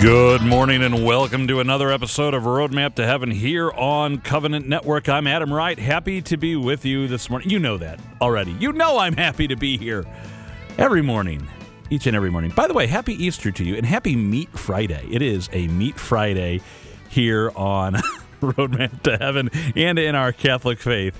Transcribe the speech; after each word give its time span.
Good 0.00 0.42
morning 0.42 0.84
and 0.84 1.04
welcome 1.04 1.48
to 1.48 1.58
another 1.58 1.90
episode 1.90 2.32
of 2.32 2.44
Roadmap 2.44 2.94
to 2.94 3.04
Heaven 3.04 3.32
here 3.32 3.72
on 3.72 4.18
Covenant 4.18 4.68
Network. 4.68 5.08
I'm 5.08 5.26
Adam 5.26 5.52
Wright, 5.52 5.76
happy 5.76 6.22
to 6.22 6.36
be 6.36 6.54
with 6.54 6.84
you 6.84 7.08
this 7.08 7.28
morning. 7.28 7.50
You 7.50 7.58
know 7.58 7.78
that 7.78 7.98
already. 8.20 8.52
You 8.52 8.72
know 8.72 8.98
I'm 8.98 9.16
happy 9.16 9.48
to 9.48 9.56
be 9.56 9.76
here 9.76 10.04
every 10.78 11.02
morning, 11.02 11.48
each 11.90 12.06
and 12.06 12.14
every 12.14 12.30
morning. 12.30 12.52
By 12.52 12.68
the 12.68 12.74
way, 12.74 12.86
happy 12.86 13.12
Easter 13.12 13.50
to 13.50 13.64
you 13.64 13.74
and 13.74 13.84
happy 13.84 14.14
Meat 14.14 14.50
Friday. 14.56 15.04
It 15.10 15.20
is 15.20 15.48
a 15.52 15.66
Meat 15.66 15.98
Friday 15.98 16.60
here 17.08 17.50
on 17.56 17.94
Roadmap 18.40 19.02
to 19.02 19.16
Heaven 19.16 19.50
and 19.74 19.98
in 19.98 20.14
our 20.14 20.30
Catholic 20.30 20.78
faith. 20.78 21.18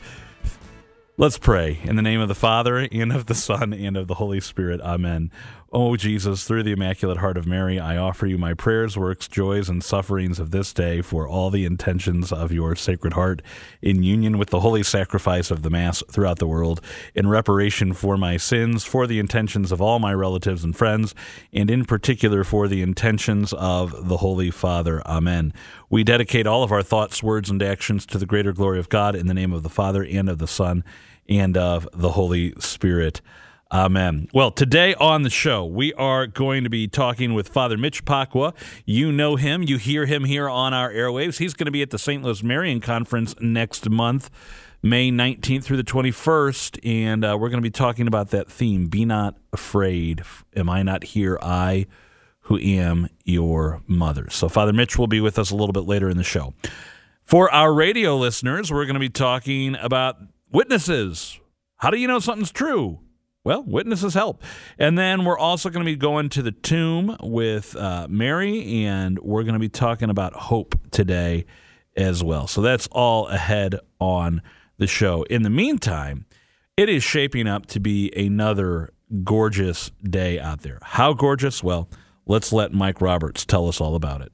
Let's 1.20 1.36
pray. 1.36 1.80
In 1.82 1.96
the 1.96 2.02
name 2.02 2.20
of 2.20 2.29
the 2.29 2.34
Father, 2.36 2.76
and 2.79 3.12
of 3.12 3.26
the 3.26 3.34
Son, 3.34 3.72
and 3.72 3.96
of 3.96 4.06
the 4.06 4.14
Holy 4.14 4.38
Spirit. 4.38 4.80
Amen. 4.80 5.32
O 5.70 5.96
Jesus, 5.96 6.45
through 6.45 6.62
the 6.62 6.72
Immaculate 6.72 7.18
Heart 7.18 7.36
of 7.36 7.46
Mary, 7.46 7.78
I 7.78 7.98
offer 7.98 8.26
you 8.26 8.38
my 8.38 8.54
prayers, 8.54 8.96
works, 8.96 9.28
joys, 9.28 9.68
and 9.68 9.84
sufferings 9.84 10.38
of 10.38 10.50
this 10.50 10.72
day 10.72 11.02
for 11.02 11.28
all 11.28 11.50
the 11.50 11.66
intentions 11.66 12.32
of 12.32 12.50
your 12.50 12.74
Sacred 12.74 13.12
Heart, 13.12 13.42
in 13.82 14.02
union 14.02 14.38
with 14.38 14.48
the 14.48 14.60
holy 14.60 14.82
sacrifice 14.82 15.50
of 15.50 15.60
the 15.60 15.68
Mass 15.68 16.02
throughout 16.10 16.38
the 16.38 16.46
world, 16.46 16.80
in 17.14 17.28
reparation 17.28 17.92
for 17.92 18.16
my 18.16 18.38
sins, 18.38 18.84
for 18.84 19.06
the 19.06 19.18
intentions 19.18 19.70
of 19.70 19.82
all 19.82 19.98
my 19.98 20.14
relatives 20.14 20.64
and 20.64 20.74
friends, 20.74 21.14
and 21.52 21.70
in 21.70 21.84
particular 21.84 22.45
for 22.45 22.66
the 22.66 22.80
intentions 22.80 23.52
of 23.52 24.09
the 24.09 24.16
Holy 24.16 24.50
Father. 24.50 25.02
Amen. 25.06 25.52
We 25.90 26.02
dedicate 26.02 26.46
all 26.46 26.62
of 26.62 26.73
our 26.73 26.82
thoughts, 26.82 27.23
words, 27.23 27.50
and 27.50 27.62
actions 27.62 28.06
to 28.06 28.16
the 28.16 28.24
greater 28.24 28.54
glory 28.54 28.78
of 28.78 28.88
God 28.88 29.14
in 29.14 29.26
the 29.26 29.34
name 29.34 29.52
of 29.52 29.62
the 29.62 29.68
Father, 29.68 30.02
and 30.02 30.30
of 30.30 30.38
the 30.38 30.48
Son, 30.48 30.82
and 31.28 31.59
of 31.59 31.87
the 31.92 32.12
Holy 32.12 32.54
Spirit. 32.59 33.20
Amen. 33.70 34.28
Well, 34.32 34.50
today 34.50 34.95
on 34.95 35.24
the 35.24 35.30
show, 35.30 35.62
we 35.62 35.92
are 35.92 36.26
going 36.26 36.64
to 36.64 36.70
be 36.70 36.88
talking 36.88 37.34
with 37.34 37.48
Father 37.48 37.76
Mitch 37.76 38.06
Pacwa. 38.06 38.54
You 38.87 39.12
know 39.12 39.37
him, 39.37 39.62
you 39.62 39.76
hear 39.76 40.06
him 40.06 40.24
here 40.24 40.48
on 40.48 40.73
our 40.73 40.90
airwaves. 40.90 41.37
He's 41.37 41.52
going 41.52 41.66
to 41.66 41.70
be 41.70 41.82
at 41.82 41.90
the 41.90 41.98
St. 41.98 42.23
Louis 42.23 42.43
Marian 42.43 42.80
Conference 42.80 43.34
next 43.40 43.90
month, 43.90 44.30
May 44.82 45.10
19th 45.10 45.65
through 45.65 45.76
the 45.76 45.84
21st, 45.84 46.78
and 46.82 47.23
uh, 47.23 47.37
we're 47.38 47.51
going 47.51 47.62
to 47.62 47.66
be 47.66 47.70
talking 47.70 48.06
about 48.06 48.30
that 48.30 48.51
theme 48.51 48.88
Be 48.88 49.04
not 49.04 49.37
afraid. 49.52 50.23
Am 50.56 50.71
I 50.71 50.82
not 50.82 51.04
here? 51.04 51.38
I 51.43 51.84
who 52.43 52.59
am 52.59 53.09
your 53.26 53.82
mother. 53.87 54.30
So, 54.30 54.48
Father 54.48 54.73
Mitch 54.73 54.96
will 54.96 55.09
be 55.09 55.21
with 55.21 55.38
us 55.38 55.50
a 55.50 55.54
little 55.54 55.74
bit 55.74 55.84
later 55.84 56.09
in 56.09 56.16
the 56.16 56.24
show. 56.24 56.54
For 57.23 57.52
our 57.52 57.74
radio 57.74 58.16
listeners, 58.16 58.73
we're 58.73 58.87
going 58.87 58.95
to 58.95 59.00
be 59.00 59.10
talking 59.10 59.74
about 59.74 60.16
witnesses. 60.50 61.38
How 61.76 61.90
do 61.90 61.98
you 61.98 62.09
know 62.09 62.18
something's 62.18 62.50
true? 62.50 63.00
Well, 63.49 63.63
witnesses 63.63 64.12
help. 64.12 64.43
And 64.78 64.99
then 64.99 65.25
we're 65.25 65.38
also 65.38 65.71
going 65.71 65.82
to 65.82 65.91
be 65.91 65.97
going 65.97 66.28
to 66.28 66.43
the 66.43 66.53
tomb 66.53 67.16
with 67.22 67.75
uh, 67.77 68.06
Mary, 68.10 68.84
and 68.84 69.19
we're 69.21 69.43
going 69.43 69.55
to 69.55 69.59
be 69.59 69.71
talking 69.71 70.10
about 70.10 70.34
hope 70.34 70.78
today 70.91 71.47
as 71.97 72.22
well. 72.22 72.47
So 72.47 72.60
that's 72.60 72.88
all 72.88 73.27
ahead 73.28 73.77
on 73.99 74.43
the 74.77 74.87
show. 74.87 75.22
In 75.31 75.44
the 75.44 75.49
meantime, 75.49 76.27
it 76.77 76.91
is 76.91 77.03
shaping 77.03 77.49
up 77.49 77.65
to 77.69 77.81
be 77.81 78.12
another 78.15 78.91
gorgeous 79.25 79.93
day 80.05 80.38
out 80.38 80.60
there. 80.60 80.78
How 80.83 81.15
gorgeous? 81.15 81.62
Well, 81.65 81.88
let's 82.27 82.53
let 82.53 82.75
Mike 82.75 83.00
Roberts 83.00 83.47
tell 83.47 83.66
us 83.66 83.81
all 83.81 83.94
about 83.94 84.21
it. 84.21 84.31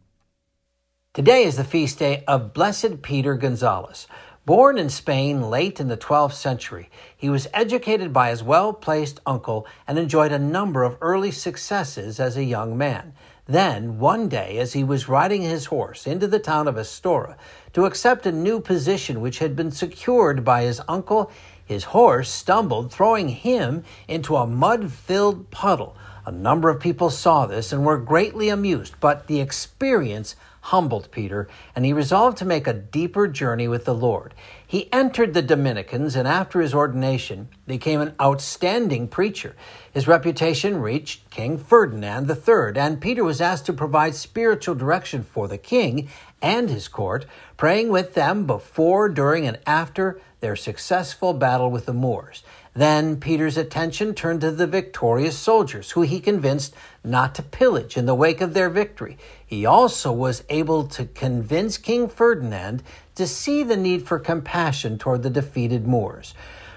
Today 1.13 1.45
is 1.45 1.57
the 1.57 1.63
feast 1.63 2.01
day 2.01 2.25
of 2.27 2.53
Blessed 2.53 3.01
Peter 3.03 3.37
Gonzalez. 3.37 4.09
Born 4.47 4.77
in 4.77 4.91
Spain 4.91 5.49
late 5.49 5.81
in 5.81 5.89
the 5.89 5.97
12th 5.97 6.35
century, 6.35 6.91
he 7.17 7.31
was 7.31 7.49
educated 7.55 8.13
by 8.13 8.29
his 8.29 8.43
well 8.43 8.75
placed 8.75 9.19
uncle 9.25 9.67
and 9.89 9.99
enjoyed 9.99 10.33
a 10.33 10.39
number 10.39 10.83
of 10.83 10.99
early 11.01 11.31
successes 11.31 12.21
as 12.21 12.37
a 12.37 12.45
young 12.45 12.77
man. 12.77 13.15
Then, 13.47 13.99
one 13.99 14.29
day, 14.29 14.59
as 14.59 14.75
he 14.75 14.85
was 14.85 15.09
riding 15.09 15.41
his 15.41 15.67
horse 15.67 16.07
into 16.07 16.27
the 16.27 16.39
town 16.39 16.69
of 16.69 16.77
Astorga 16.77 17.37
to 17.73 17.87
accept 17.87 18.27
a 18.27 18.33
new 18.33 18.61
position 18.61 19.23
which 19.23 19.39
had 19.39 19.57
been 19.57 19.71
secured 19.71 20.45
by 20.45 20.65
his 20.65 20.83
uncle, 20.89 21.31
his 21.65 21.85
horse 21.85 22.29
stumbled, 22.29 22.93
throwing 22.93 23.31
him 23.31 23.83
into 24.09 24.37
a 24.37 24.47
mud 24.47 24.93
filled 24.93 25.51
puddle. 25.51 25.97
A 26.27 26.33
number 26.33 26.69
of 26.69 26.81
people 26.81 27.09
saw 27.09 27.47
this 27.47 27.73
and 27.73 27.87
were 27.87 27.97
greatly 27.97 28.51
amused, 28.51 28.95
but 29.01 29.27
the 29.27 29.41
experience 29.41 30.37
humbled 30.65 31.11
Peter, 31.11 31.47
and 31.77 31.85
he 31.85 31.93
resolved 31.93 32.39
to 32.39 32.45
make 32.47 32.67
a 32.67 32.73
deeper 32.73 33.29
journey 33.29 33.69
with 33.69 33.85
the 33.85 33.95
Lord. 33.95 34.33
He 34.67 34.91
entered 34.91 35.35
the 35.35 35.43
Dominicans 35.43 36.17
and 36.17 36.27
after 36.27 36.63
his 36.63 36.73
ordination 36.73 37.49
became 37.67 38.01
an 38.01 38.15
outstanding 38.19 39.09
preacher. 39.09 39.55
His 39.93 40.09
reputation 40.09 40.81
reached 40.81 41.29
King 41.29 41.59
Ferdinand 41.59 42.31
III, 42.31 42.81
and 42.81 42.99
Peter 42.99 43.23
was 43.23 43.43
asked 43.43 43.67
to 43.67 43.75
provide 43.75 44.15
spiritual 44.15 44.75
direction 44.75 45.23
for 45.23 45.49
the 45.49 45.59
king 45.59 46.09
and 46.41 46.71
his 46.71 46.89
court, 46.89 47.27
praying 47.59 47.91
with 47.91 48.15
them 48.15 48.47
before, 48.47 49.11
during, 49.11 49.47
and 49.47 49.59
after 49.67 50.19
their 50.41 50.57
successful 50.57 51.35
battle 51.35 51.71
with 51.71 51.85
the 51.85 51.93
Moors. 51.93 52.43
Then 52.77 53.19
Peter's 53.21 53.57
attention 53.57 54.15
turned 54.15 54.41
to 54.41 54.51
the 54.51 54.67
victorious 54.67 55.39
soldiers, 55.39 55.93
who 55.93 56.03
he 56.03 56.19
convinced 56.19 56.75
not 57.05 57.35
to 57.37 57.43
pillage 57.43 57.97
in 57.97 58.07
the 58.07 58.17
wake 58.17 58.41
of 58.41 58.53
their 58.53 58.69
victory. 58.69 59.17
He 59.47 59.65
also 59.65 60.11
was 60.13 60.43
able 60.49 60.89
to 60.89 61.07
convince 61.07 61.79
King 61.79 62.09
Ferdinand 62.09 62.83
to 63.15 63.29
see 63.29 63.63
the 63.63 63.77
need 63.77 64.07
for 64.07 64.19
compassion 64.19 64.99
toward 64.99 65.23
the 65.23 65.31
defeated 65.31 65.87
Moors. 65.87 66.35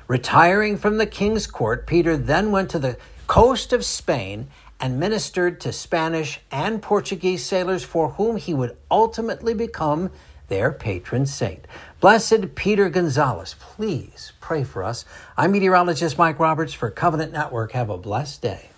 Retiring 0.07 0.77
from 0.77 0.99
the 0.99 1.07
king's 1.07 1.47
court, 1.47 1.87
Peter 1.87 2.15
then 2.15 2.51
went 2.51 2.69
to 2.69 2.79
the 2.79 2.97
coast 3.25 3.73
of 3.73 3.83
Spain 3.83 4.47
and 4.79 4.99
ministered 4.99 5.59
to 5.61 5.73
Spanish 5.73 6.39
and 6.51 6.81
Portuguese 6.81 7.43
sailors 7.43 7.83
for 7.83 8.09
whom 8.11 8.37
he 8.37 8.53
would 8.53 8.77
ultimately 8.91 9.55
become 9.55 10.11
their 10.47 10.71
patron 10.71 11.25
saint. 11.25 11.65
Blessed 11.99 12.53
Peter 12.53 12.89
Gonzalez, 12.89 13.55
please 13.59 14.31
pray 14.39 14.63
for 14.63 14.83
us. 14.83 15.03
I'm 15.35 15.51
meteorologist 15.51 16.15
Mike 16.15 16.37
Roberts 16.37 16.71
for 16.71 16.91
Covenant 16.91 17.33
Network. 17.33 17.71
Have 17.71 17.89
a 17.89 17.97
blessed 17.97 18.43
day. 18.43 18.69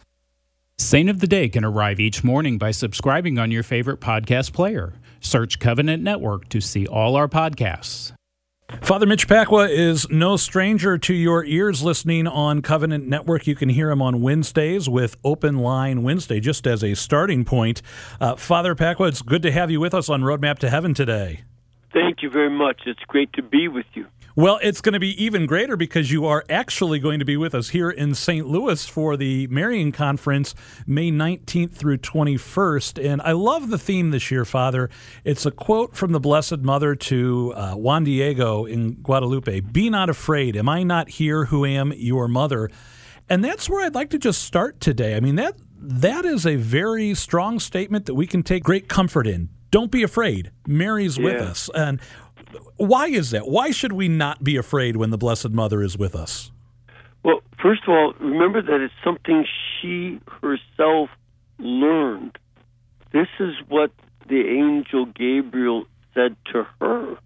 Saint 0.78 1.09
of 1.09 1.19
the 1.19 1.28
Day 1.28 1.50
can 1.50 1.66
arrive 1.66 2.00
each 2.00 2.24
morning 2.24 2.57
by 2.57 2.72
subscribing 2.72 3.38
on 3.38 3.52
your 3.52 3.63
favorite 3.63 4.00
podcast 4.00 4.53
player. 4.53 4.94
Search 5.19 5.59
Covenant 5.59 6.02
Network 6.02 6.47
to 6.47 6.62
see 6.62 6.88
all 6.88 7.18
our 7.18 7.28
podcasts. 7.28 8.13
Father 8.81 9.06
Mitch 9.06 9.28
Pacwa 9.28 9.69
is 9.69 10.09
no 10.09 10.38
stranger 10.38 10.97
to 10.97 11.13
your 11.13 11.44
ears 11.44 11.84
listening 11.84 12.25
on 12.25 12.62
Covenant 12.62 13.06
Network. 13.06 13.47
You 13.47 13.56
can 13.56 13.68
hear 13.68 13.90
him 13.90 14.01
on 14.01 14.22
Wednesdays 14.22 14.88
with 14.88 15.18
Open 15.25 15.57
Line 15.57 16.03
Wednesday, 16.03 16.40
just 16.40 16.66
as 16.66 16.84
a 16.84 16.94
starting 16.94 17.44
point. 17.44 17.81
Uh, 18.22 18.38
Father 18.38 18.75
Pacwa, 18.75 19.09
it's 19.09 19.22
good 19.22 19.41
to 19.41 19.51
have 19.51 19.69
you 19.69 19.81
with 19.81 19.94
us 19.94 20.07
on 20.07 20.22
Roadmap 20.22 20.59
to 20.59 20.69
Heaven 20.69 20.94
today. 20.94 21.41
Thank 21.94 22.22
you 22.22 22.29
very 22.29 22.50
much. 22.50 22.81
It's 22.85 23.03
great 23.07 23.33
to 23.33 23.41
be 23.41 23.67
with 23.67 23.85
you. 23.94 24.05
Well, 24.35 24.59
it's 24.61 24.79
going 24.79 24.94
to 24.94 25.00
be 25.00 25.22
even 25.22 25.47
greater 25.47 25.75
because 25.75 26.11
you 26.11 26.25
are 26.25 26.45
actually 26.50 27.00
going 27.00 27.19
to 27.19 27.25
be 27.25 27.35
with 27.35 27.53
us 27.55 27.69
here 27.69 27.89
in 27.89 28.16
St. 28.16 28.47
Louis 28.47 28.85
for 28.85 29.17
the 29.17 29.47
Marian 29.47 29.91
Conference, 29.91 30.55
May 30.88 31.11
19th 31.11 31.73
through 31.73 31.97
21st. 31.97 33.03
And 33.03 33.22
I 33.23 33.33
love 33.33 33.69
the 33.69 33.77
theme 33.77 34.11
this 34.11 34.31
year, 34.31 34.45
Father. 34.45 34.89
It's 35.25 35.45
a 35.45 35.51
quote 35.51 35.95
from 35.95 36.11
the 36.11 36.19
Blessed 36.19 36.59
Mother 36.59 36.95
to 36.95 37.53
uh, 37.53 37.73
Juan 37.73 38.03
Diego 38.03 38.66
in 38.66 38.94
Guadalupe 39.01 39.59
Be 39.59 39.89
not 39.89 40.09
afraid. 40.09 40.56
Am 40.56 40.69
I 40.69 40.83
not 40.83 41.09
here 41.09 41.45
who 41.45 41.66
am 41.66 41.91
your 41.94 42.27
mother? 42.27 42.69
And 43.27 43.44
that's 43.44 43.69
where 43.69 43.85
I'd 43.85 43.95
like 43.95 44.11
to 44.11 44.19
just 44.19 44.44
start 44.44 44.79
today. 44.79 45.16
I 45.16 45.19
mean, 45.19 45.35
that 45.35 45.56
that 45.81 46.23
is 46.23 46.45
a 46.45 46.56
very 46.56 47.13
strong 47.13 47.59
statement 47.59 48.06
that 48.06 48.16
we 48.16 48.27
can 48.27 48.44
take 48.44 48.63
great 48.63 48.88
comfort 48.88 49.27
in. 49.27 49.50
Don't 49.72 49.91
be 49.91 50.03
afraid. 50.03 50.52
Mary's 50.68 51.18
yeah. 51.18 51.24
with 51.25 51.41
us. 51.41 51.69
And 51.75 52.00
why 52.78 53.07
is 53.07 53.31
that? 53.31 53.47
Why 53.47 53.72
should 53.72 53.94
we 53.94 54.07
not 54.07 54.44
be 54.44 54.57
afraid 54.57 54.96
when 54.96 55.09
the 55.09 55.18
Blessed 55.18 55.50
Mother 55.50 55.84
is 55.84 55.97
with 55.97 56.16
us? 56.16 56.52
Well, 57.24 57.41
first 57.62 57.84
of 57.84 57.90
all, 57.90 58.13
remember 58.19 58.62
that 58.62 58.81
it's 58.81 58.94
something 59.03 59.46
she 59.81 60.19
herself 60.42 61.10
learned. 61.60 62.38
This 63.12 63.27
is 63.39 63.54
what 63.68 63.92
the 64.27 64.42
angel 64.42 65.06
Gabriel 65.06 65.86
said 66.13 66.36
to 66.54 66.65
her 66.80 67.18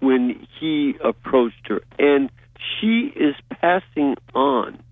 when 0.00 0.46
he 0.58 0.94
approached 1.02 1.68
her. 1.68 1.80
And 1.98 2.30
she 2.58 3.12
is 3.14 3.34
passing 3.60 4.16
on 4.34 4.82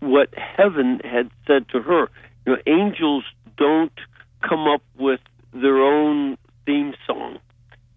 what 0.00 0.28
heaven 0.36 1.00
had 1.02 1.30
said 1.46 1.68
to 1.70 1.80
her. 1.80 2.08
You 2.46 2.52
know, 2.52 2.58
angels 2.66 3.24
don't 3.56 3.92
come 4.46 4.66
up 4.68 4.82
with 4.98 5.20
their 5.52 5.78
own 5.78 6.36
theme 6.66 6.94
song. 7.06 7.38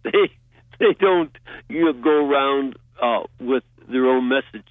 They 0.03 0.31
they 0.79 0.93
don't 0.99 1.35
you 1.69 1.85
know, 1.85 1.93
go 1.93 2.29
around 2.29 2.77
uh, 3.01 3.23
with 3.39 3.63
their 3.89 4.05
own 4.05 4.29
message. 4.29 4.67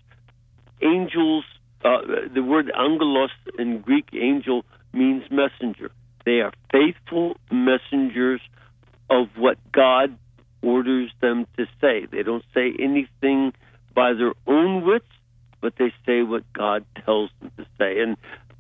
Angels, 0.80 1.44
uh, 1.84 1.98
the 2.32 2.42
word 2.42 2.70
angelos 2.78 3.30
in 3.58 3.80
Greek, 3.80 4.08
angel 4.12 4.64
means 4.92 5.24
messenger. 5.30 5.90
They 6.24 6.40
are 6.40 6.52
faithful 6.72 7.36
messengers 7.50 8.40
of 9.10 9.28
what 9.36 9.58
God 9.72 10.16
orders 10.62 11.10
them 11.20 11.46
to 11.56 11.66
say. 11.80 12.06
They 12.10 12.22
don't 12.22 12.44
say 12.54 12.74
anything 12.78 13.52
by 13.94 14.12
their 14.12 14.34
own 14.46 14.84
wits, 14.84 15.06
but 15.60 15.74
they 15.78 15.92
say. 17.86 18.00
And 18.00 18.16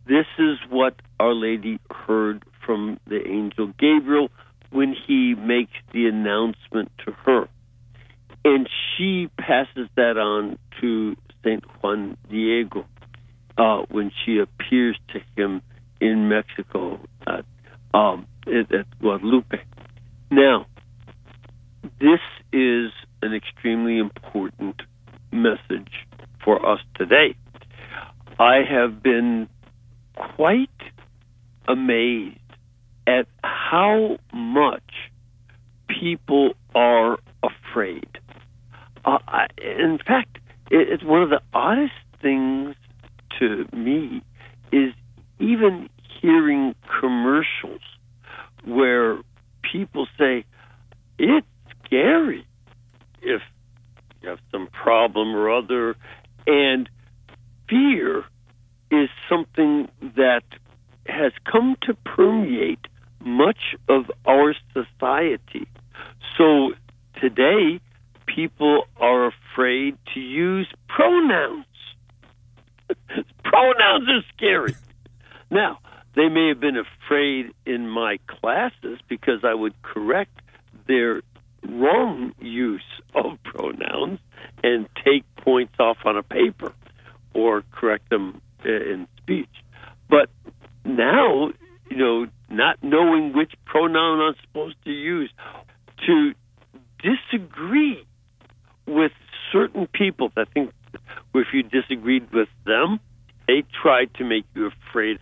this 0.06 0.26
is 0.38 0.58
what 0.70 0.94
Our 1.18 1.34
Lady 1.34 1.78
heard 1.90 2.44
from 2.64 2.98
the 3.06 3.26
angel 3.26 3.72
Gabriel 3.78 4.30
when 4.70 4.94
he 5.06 5.34
makes 5.34 5.72
the 5.92 6.06
announcement 6.06 6.90
to 7.04 7.12
her. 7.24 7.48
And 8.44 8.68
she 8.96 9.28
passes 9.38 9.88
that 9.96 10.16
on 10.16 10.58
to 10.80 11.16
St. 11.42 11.64
Juan 11.82 12.16
Diego 12.30 12.84
uh, 13.58 13.82
when 13.90 14.10
she 14.24 14.38
appears 14.38 14.98
to 15.12 15.20
him 15.36 15.62
in 16.00 16.28
Mexico 16.28 17.00
at, 17.26 17.44
um, 17.94 18.26
at 18.46 18.98
Guadalupe. 19.00 19.58
Now, 20.30 20.66
this 22.00 22.20
is 22.52 22.92
an 23.22 23.32
extremely 23.34 23.98
important 23.98 24.82
message 25.32 25.92
for 26.44 26.64
us 26.70 26.80
today. 26.96 27.36
I 28.38 28.62
have 28.68 29.02
been 29.02 29.48
quite 30.14 30.68
amazed 31.66 32.38
at 33.06 33.26
how 33.42 34.18
much 34.32 34.82
people 35.88 36.54
are 36.74 37.18
afraid. 37.42 38.08
Uh, 39.04 39.18
I, 39.26 39.46
in 39.58 39.98
fact, 40.06 40.38
it, 40.70 40.88
it's 40.90 41.04
one 41.04 41.22
of 41.22 41.30
the 41.30 41.40
oddest 41.54 41.92
things 42.20 42.74
to 43.38 43.66
me 43.74 44.22
is 44.72 44.92
even 45.38 45.88
hearing 46.20 46.74
commercials 47.00 47.80
where 48.64 49.18
people 49.62 50.06
say 50.18 50.44
it's 51.18 51.46
scary 51.84 52.46
if 53.22 53.42
you 54.20 54.28
have 54.28 54.38
some 54.50 54.66
problem 54.68 55.34
or 55.34 55.50
other, 55.50 55.96
and 56.46 56.88
fear 57.68 58.24
is 58.90 59.08
something 59.28 59.88
that 60.16 60.44
has 61.06 61.32
come 61.50 61.76
to 61.82 61.94
permeate 62.04 62.86
much 63.20 63.74
of 63.88 64.10
our 64.26 64.54
society. 64.72 65.66
So 66.38 66.72
today, 67.20 67.80
people 68.26 68.84
are 69.00 69.26
afraid 69.26 69.96
to 70.14 70.20
use 70.20 70.68
pronouns. 70.88 71.66
pronouns 73.44 74.08
are 74.08 74.24
scary. 74.36 74.74
Now, 75.50 75.78
they 76.14 76.28
may 76.28 76.48
have 76.48 76.60
been 76.60 76.76
afraid 76.76 77.52
in 77.64 77.88
my 77.88 78.18
classes 78.26 78.98
because 79.08 79.40
I 79.44 79.54
would 79.54 79.80
correct 79.82 80.40
their 80.86 81.22
wrong 81.68 82.32
use 82.40 82.82
of 83.14 83.42
pronouns 83.42 84.20
and 84.62 84.88
take 85.04 85.24
points 85.36 85.74
off 85.78 85.98
on 86.04 86.16
a 86.16 86.22
paper 86.22 86.72
or 87.36 87.62
correct 87.70 88.08
them 88.10 88.40
in 88.64 89.06
speech. 89.18 89.50
But 90.08 90.30
now, 90.84 91.50
you 91.90 91.96
know, 91.96 92.26
not 92.48 92.78
knowing 92.82 93.32
which 93.36 93.52
pronoun 93.66 94.20
I'm 94.20 94.34
supposed 94.42 94.76
to 94.84 94.90
use, 94.90 95.30
to 96.06 96.32
disagree 97.02 98.04
with 98.86 99.12
certain 99.52 99.86
people. 99.86 100.32
I 100.36 100.44
think 100.44 100.72
if 101.34 101.48
you 101.52 101.62
disagreed 101.62 102.32
with 102.32 102.48
them, 102.64 103.00
they 103.46 103.64
tried 103.82 104.14
to 104.14 104.24
make 104.24 104.44
you 104.54 104.70
afraid. 104.90 105.18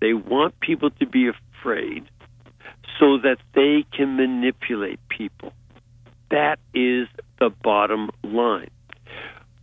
They 0.00 0.12
want 0.12 0.58
people 0.60 0.90
to 0.90 1.06
be 1.06 1.28
afraid 1.28 2.04
so 3.00 3.18
that 3.18 3.38
they 3.54 3.84
can 3.96 4.16
manipulate 4.16 5.00
people. 5.08 5.52
That 6.30 6.58
is 6.74 7.08
the 7.38 7.50
bottom 7.62 8.10
line. 8.22 8.70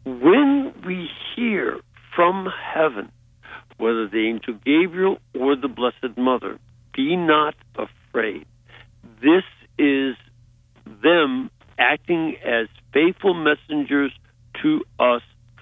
When 0.05 0.73
we 0.85 1.09
hear 1.35 1.79
from 2.15 2.47
heaven, 2.73 3.11
whether 3.77 4.07
the 4.07 4.27
angel 4.27 4.55
Gabriel 4.65 5.17
or 5.39 5.55
the 5.55 5.67
Blessed 5.67 6.17
Mother, 6.17 6.59
be 6.93 7.15
not 7.15 7.55
afraid. 7.75 8.45
This 9.21 9.43
is 9.77 10.15
them 11.01 11.49
acting 11.77 12.35
as 12.45 12.67
faithful 12.93 13.33
messengers 13.33 14.11
to 14.61 14.81
us 14.99 15.21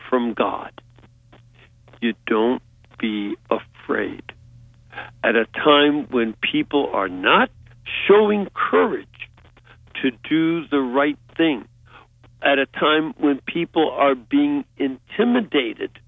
from 0.10 0.34
God. 0.34 0.72
You 2.02 2.14
don't 2.26 2.62
be 3.00 3.36
afraid. 3.52 4.24
At 5.24 5.36
a 5.36 5.46
time 5.46 6.08
when 6.10 6.34
people 6.42 6.90
are 6.92 7.10
not 7.10 7.52
showing 8.08 8.48
courage 8.54 9.08
to 10.02 10.12
do 10.28 10.68
the 10.68 10.80
right 10.80 11.18
thing, 11.36 11.68
at 12.42 12.60
a 12.60 12.66
time 12.66 13.14
when 13.18 13.40
people 13.46 13.90
are 13.92 14.16
being 14.16 14.66
intimidated, 14.78 16.00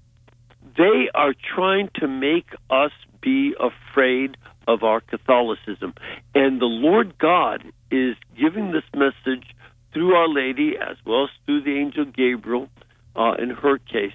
they 0.76 1.08
are 1.14 1.34
trying 1.54 1.90
to 1.96 2.08
make 2.08 2.50
us 2.70 2.92
be 3.20 3.54
afraid 3.58 4.36
of 4.68 4.82
our 4.82 5.00
Catholicism. 5.00 5.94
And 6.34 6.60
the 6.60 6.66
Lord 6.66 7.18
God 7.18 7.64
is 7.90 8.16
giving 8.38 8.72
this 8.72 8.84
message 8.94 9.44
through 9.92 10.14
Our 10.14 10.28
Lady 10.28 10.74
as 10.80 10.96
well 11.04 11.24
as 11.24 11.30
through 11.44 11.62
the 11.62 11.76
angel 11.76 12.04
Gabriel 12.04 12.68
uh, 13.16 13.34
in 13.38 13.50
her 13.50 13.78
case 13.78 14.12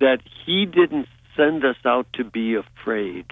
that 0.00 0.20
he 0.46 0.64
didn't 0.64 1.08
send 1.36 1.64
us 1.64 1.76
out 1.84 2.06
to 2.14 2.24
be 2.24 2.54
afraid. 2.54 3.26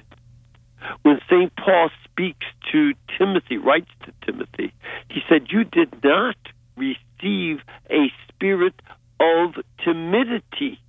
When 1.02 1.20
St. 1.30 1.52
Paul 1.56 1.90
speaks 2.04 2.46
to 2.72 2.92
Timothy, 3.16 3.56
writes 3.56 3.90
to 4.04 4.12
Timothy, 4.24 4.72
he 5.08 5.20
said, 5.28 5.46
You 5.50 5.64
did 5.64 6.02
not 6.02 6.36
receive 6.76 6.96
a 7.22 8.06
spirit 8.28 8.74
of 9.20 9.54
timidity. 9.84 10.80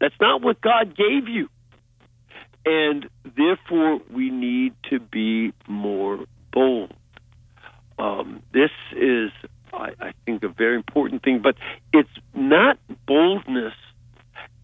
That's 0.00 0.14
not 0.20 0.42
what 0.42 0.60
God 0.60 0.96
gave 0.96 1.28
you. 1.28 1.48
And 2.64 3.08
therefore, 3.36 4.00
we 4.12 4.30
need 4.30 4.74
to 4.90 5.00
be 5.00 5.52
more 5.68 6.24
bold. 6.52 6.92
Um, 7.98 8.42
this 8.52 8.70
is, 8.96 9.30
I, 9.72 9.90
I 10.00 10.12
think, 10.24 10.42
a 10.42 10.48
very 10.48 10.76
important 10.76 11.22
thing, 11.22 11.40
but 11.42 11.54
it's 11.92 12.08
not 12.34 12.78
boldness 13.06 13.74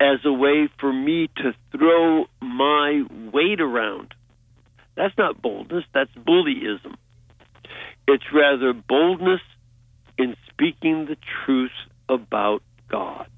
as 0.01 0.19
a 0.25 0.33
way 0.33 0.69
for 0.79 0.93
me 0.93 1.29
to 1.37 1.53
throw 1.77 2.27
my 2.41 3.03
weight 3.33 3.61
around. 3.61 4.15
That's 4.97 5.17
not 5.17 5.41
boldness, 5.41 5.85
that's 5.93 6.11
bullyism. 6.15 6.97
It's 8.07 8.25
rather 8.33 8.73
boldness 8.73 9.41
in 10.19 10.37
speaking 10.51 11.07
the 11.07 11.17
truth 11.45 11.71
about 12.09 12.63
God. 12.91 13.29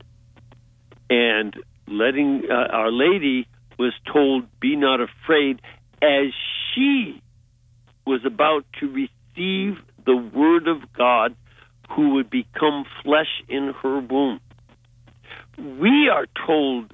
And 1.09 1.55
letting 1.87 2.45
uh, 2.51 2.55
Our 2.73 2.91
Lady 2.91 3.47
was 3.79 3.93
told, 4.11 4.45
Be 4.61 4.77
not 4.77 5.01
afraid, 5.01 5.61
as 6.03 6.33
she 6.75 7.23
was 8.07 8.21
about 8.25 8.65
to 8.81 8.87
receive 8.87 9.79
the 10.07 10.17
Word 10.17 10.67
of 10.67 10.93
God 10.93 11.37
who 11.91 12.15
would 12.15 12.31
become 12.31 12.85
flesh 13.03 13.43
in 13.49 13.75
her 13.83 14.01
womb. 14.01 14.41
We 15.59 16.09
are 16.09 16.27
told 16.47 16.93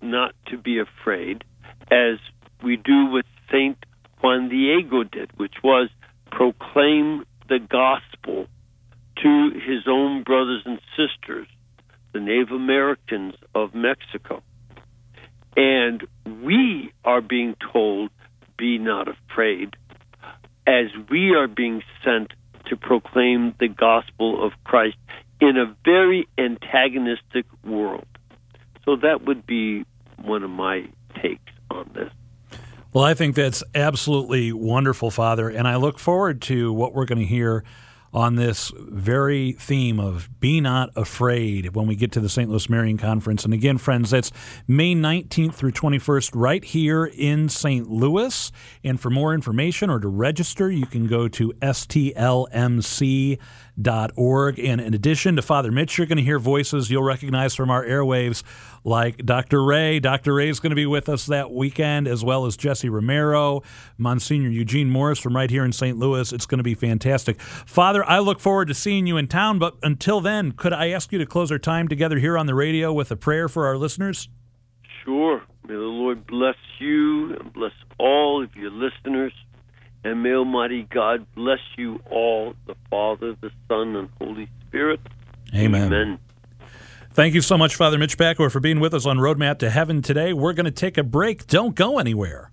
not 0.00 0.34
to 0.50 0.58
be 0.58 0.78
afraid, 0.78 1.42
as 1.90 2.18
we 2.62 2.76
do 2.76 3.06
what 3.06 3.24
Saint 3.50 3.78
Juan 4.22 4.48
Diego 4.48 5.02
did, 5.02 5.30
which 5.36 5.54
was 5.64 5.88
proclaim 6.30 7.24
the 7.48 7.58
gospel 7.58 8.46
to 9.24 9.50
his 9.54 9.88
own 9.88 10.22
brothers 10.22 10.62
and 10.66 10.80
sisters, 10.96 11.48
the 12.12 12.20
Native 12.20 12.50
Americans 12.50 13.34
of 13.54 13.74
Mexico. 13.74 14.42
And 15.56 16.06
we 16.42 16.92
are 17.04 17.20
being 17.20 17.56
told, 17.72 18.10
be 18.58 18.78
not 18.78 19.08
afraid, 19.08 19.76
as 20.66 20.86
we 21.10 21.34
are 21.34 21.48
being 21.48 21.82
sent 22.04 22.32
to 22.66 22.76
proclaim 22.76 23.54
the 23.58 23.68
gospel 23.68 24.44
of 24.44 24.52
Christ 24.64 24.96
in 25.40 25.56
a 25.56 25.74
very 25.84 26.28
antagonistic 26.38 27.46
world. 27.64 28.06
So 28.84 28.96
that 28.96 29.24
would 29.24 29.46
be 29.46 29.84
one 30.22 30.42
of 30.42 30.50
my 30.50 30.86
takes 31.22 31.52
on 31.70 31.90
this. 31.94 32.10
Well, 32.92 33.04
I 33.04 33.14
think 33.14 33.34
that's 33.34 33.64
absolutely 33.74 34.52
wonderful, 34.52 35.10
Father, 35.10 35.48
and 35.48 35.66
I 35.66 35.76
look 35.76 35.98
forward 35.98 36.40
to 36.42 36.72
what 36.72 36.94
we're 36.94 37.06
going 37.06 37.18
to 37.18 37.24
hear 37.24 37.64
on 38.14 38.36
this 38.36 38.72
very 38.78 39.52
theme 39.52 39.98
of 39.98 40.30
be 40.38 40.60
not 40.60 40.90
afraid 40.94 41.74
when 41.74 41.88
we 41.88 41.96
get 41.96 42.12
to 42.12 42.20
the 42.20 42.28
St. 42.28 42.48
Louis 42.48 42.70
Marian 42.70 42.96
Conference. 42.96 43.44
And 43.44 43.52
again, 43.52 43.76
friends, 43.76 44.10
that's 44.10 44.30
May 44.68 44.94
19th 44.94 45.54
through 45.54 45.72
21st 45.72 46.30
right 46.34 46.64
here 46.64 47.04
in 47.04 47.48
St. 47.48 47.90
Louis. 47.90 48.52
And 48.84 49.00
for 49.00 49.10
more 49.10 49.34
information 49.34 49.90
or 49.90 49.98
to 49.98 50.08
register, 50.08 50.70
you 50.70 50.86
can 50.86 51.08
go 51.08 51.26
to 51.28 51.52
stlmc.org. 53.78 54.58
And 54.58 54.80
in 54.80 54.94
addition 54.94 55.36
to 55.36 55.42
Father 55.42 55.70
Mitch, 55.72 55.98
you're 55.98 56.06
going 56.06 56.18
to 56.18 56.22
hear 56.22 56.38
voices 56.38 56.90
you'll 56.90 57.02
recognize 57.02 57.54
from 57.54 57.70
our 57.70 57.84
airwaves 57.84 58.42
like 58.84 59.24
Dr. 59.24 59.64
Ray. 59.64 60.00
Dr. 60.00 60.34
Ray 60.34 60.48
is 60.48 60.60
going 60.60 60.70
to 60.70 60.76
be 60.76 60.86
with 60.86 61.08
us 61.08 61.26
that 61.26 61.50
weekend, 61.50 62.06
as 62.06 62.24
well 62.24 62.46
as 62.46 62.56
Jesse 62.56 62.88
Romero, 62.88 63.62
Monsignor 63.98 64.50
Eugene 64.50 64.90
Morris 64.90 65.18
from 65.18 65.36
right 65.36 65.50
here 65.50 65.64
in 65.64 65.72
St. 65.72 65.98
Louis. 65.98 66.32
It's 66.32 66.46
going 66.46 66.58
to 66.58 66.64
be 66.64 66.74
fantastic. 66.74 67.40
Father, 67.40 68.04
I 68.04 68.18
look 68.18 68.40
forward 68.40 68.68
to 68.68 68.74
seeing 68.74 69.06
you 69.06 69.16
in 69.16 69.26
town, 69.26 69.58
but 69.58 69.76
until 69.82 70.20
then, 70.20 70.52
could 70.52 70.72
I 70.72 70.90
ask 70.90 71.12
you 71.12 71.18
to 71.18 71.26
close 71.26 71.50
our 71.50 71.58
time 71.58 71.88
together 71.88 72.18
here 72.18 72.36
on 72.38 72.46
the 72.46 72.54
radio 72.54 72.92
with 72.92 73.10
a 73.10 73.16
prayer 73.16 73.48
for 73.48 73.66
our 73.66 73.76
listeners? 73.76 74.28
Sure. 75.04 75.42
May 75.66 75.74
the 75.74 75.80
Lord 75.80 76.26
bless 76.26 76.56
you 76.78 77.34
and 77.34 77.52
bless 77.52 77.72
all 77.98 78.42
of 78.42 78.54
your 78.56 78.70
listeners. 78.70 79.32
And 80.04 80.22
may 80.22 80.34
Almighty 80.34 80.86
God 80.90 81.26
bless 81.34 81.60
you 81.78 81.98
all, 82.10 82.54
Father, 82.94 83.34
the 83.40 83.50
Son, 83.66 83.96
and 83.96 84.08
Holy 84.20 84.48
Spirit. 84.68 85.00
Amen. 85.52 85.92
Amen. 85.92 86.18
Thank 87.12 87.34
you 87.34 87.40
so 87.40 87.58
much, 87.58 87.74
Father 87.74 87.98
Mitch 87.98 88.16
Pacwa, 88.16 88.52
for 88.52 88.60
being 88.60 88.78
with 88.78 88.94
us 88.94 89.04
on 89.04 89.18
Roadmap 89.18 89.58
to 89.58 89.70
Heaven 89.70 90.00
today. 90.00 90.32
We're 90.32 90.52
going 90.52 90.66
to 90.66 90.70
take 90.70 90.96
a 90.96 91.02
break. 91.02 91.48
Don't 91.48 91.74
go 91.74 91.98
anywhere. 91.98 92.52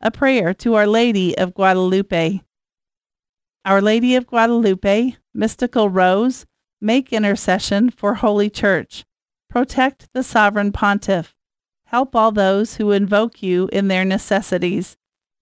A 0.00 0.12
prayer 0.12 0.54
to 0.54 0.74
Our 0.74 0.86
Lady 0.86 1.36
of 1.36 1.52
Guadalupe. 1.52 2.42
Our 3.64 3.80
Lady 3.80 4.14
of 4.14 4.28
Guadalupe, 4.28 5.16
mystical 5.34 5.88
rose, 5.88 6.46
make 6.80 7.12
intercession 7.12 7.90
for 7.90 8.14
Holy 8.14 8.48
Church. 8.48 9.04
Protect 9.48 10.08
the 10.14 10.22
sovereign 10.22 10.70
pontiff. 10.70 11.34
Help 11.86 12.14
all 12.14 12.30
those 12.30 12.76
who 12.76 12.92
invoke 12.92 13.42
you 13.42 13.68
in 13.72 13.88
their 13.88 14.04
necessities. 14.04 14.96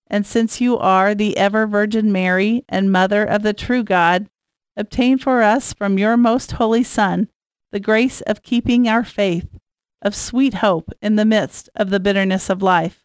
And 0.09 0.27
since 0.27 0.61
you 0.61 0.79
are 0.79 1.15
the 1.15 1.37
ever 1.37 1.67
Virgin 1.67 2.11
Mary 2.11 2.65
and 2.69 2.91
Mother 2.91 3.25
of 3.25 3.43
the 3.43 3.53
true 3.53 3.83
God, 3.85 4.29
obtain 4.77 5.19
for 5.19 5.43
us 5.43 5.73
from 5.73 5.99
your 5.99 6.17
most 6.17 6.53
holy 6.53 6.83
Son 6.83 7.29
the 7.71 7.81
grace 7.81 8.23
of 8.23 8.43
keeping 8.43 8.89
our 8.89 9.05
faith, 9.05 9.59
of 10.01 10.15
sweet 10.15 10.55
hope 10.55 10.91
in 11.03 11.17
the 11.17 11.25
midst 11.25 11.69
of 11.75 11.91
the 11.91 12.01
bitterness 12.01 12.49
of 12.49 12.63
life, 12.63 13.05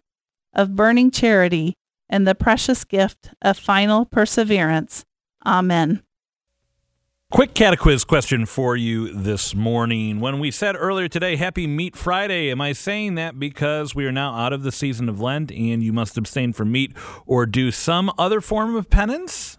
of 0.54 0.76
burning 0.76 1.12
charity, 1.12 1.74
and 2.10 2.28
the 2.28 2.36
precious 2.36 2.84
gift 2.84 3.32
of 3.42 3.58
final 3.58 4.06
perseverance. 4.06 5.04
Amen. 5.46 6.04
Quick 7.34 7.56
catequiz 7.56 8.06
question 8.06 8.46
for 8.46 8.78
you 8.78 9.12
this 9.12 9.56
morning. 9.56 10.20
When 10.20 10.38
we 10.38 10.52
said 10.52 10.75
earlier 10.78 11.08
today, 11.08 11.36
Happy 11.36 11.66
Meat 11.66 11.96
Friday, 11.96 12.52
am 12.52 12.62
I 12.62 12.74
saying 12.74 13.16
that 13.16 13.40
because 13.40 13.96
we 13.96 14.06
are 14.06 14.12
now 14.12 14.36
out 14.36 14.54
of 14.54 14.62
the 14.62 14.72
season 14.72 15.10
of 15.10 15.20
Lent 15.20 15.52
and 15.52 15.82
you 15.82 15.92
must 15.92 16.16
abstain 16.16 16.54
from 16.54 16.72
meat 16.72 16.96
or 17.25 17.48
do 17.48 17.72
some 17.72 18.12
other 18.20 18.40
form 18.40 18.75
of 18.75 18.88
penance? 18.92 19.58